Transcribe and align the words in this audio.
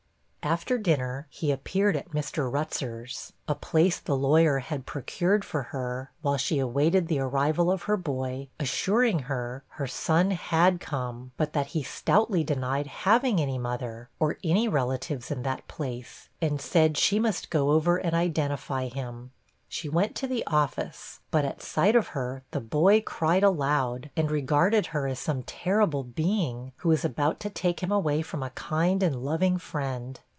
After 0.43 0.79
dinner, 0.79 1.27
he 1.29 1.51
appeared 1.51 1.95
at 1.95 2.11
Mr. 2.11 2.51
Rutzer's, 2.51 3.31
(a 3.47 3.53
place 3.53 3.99
the 3.99 4.17
lawyer 4.17 4.57
had 4.57 4.87
procured 4.87 5.45
for 5.45 5.61
her, 5.63 6.11
while 6.23 6.35
she 6.35 6.57
awaited 6.57 7.07
the 7.07 7.19
arrival 7.19 7.71
of 7.71 7.83
her 7.83 7.95
boy,) 7.95 8.49
assuring 8.59 9.19
her, 9.19 9.63
her 9.67 9.85
son 9.85 10.31
had 10.31 10.79
come; 10.79 11.31
but 11.37 11.53
that 11.53 11.67
he 11.67 11.83
stoutly 11.83 12.43
denied 12.43 12.87
having 12.87 13.39
any 13.39 13.59
mother, 13.59 14.09
or 14.19 14.39
any 14.43 14.67
relatives 14.67 15.29
in 15.29 15.43
that 15.43 15.67
place; 15.67 16.27
and 16.41 16.59
said, 16.59 16.97
'she 16.97 17.19
must 17.19 17.51
go 17.51 17.69
over 17.69 17.97
and 17.97 18.15
identify 18.15 18.87
him.' 18.87 19.31
She 19.69 19.87
went 19.89 20.15
to 20.17 20.27
the 20.27 20.45
office, 20.47 21.21
but 21.29 21.45
at 21.45 21.61
sight 21.61 21.95
of 21.95 22.07
her 22.07 22.43
the 22.51 22.59
boy 22.59 22.99
cried 23.01 23.43
aloud, 23.43 24.09
and 24.17 24.29
regarded 24.31 24.87
her 24.87 25.07
as 25.07 25.19
some 25.19 25.43
terrible 25.43 26.03
being, 26.03 26.73
who 26.77 26.89
was 26.89 27.05
about 27.05 27.39
to 27.41 27.49
take 27.51 27.81
him 27.81 27.91
away 27.91 28.21
from 28.23 28.41
a 28.43 28.49
kind 28.49 29.01
and 29.03 29.15
loving 29.23 29.57
friend. 29.59 30.19